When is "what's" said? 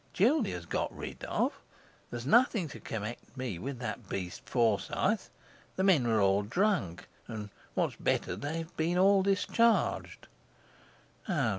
7.75-7.97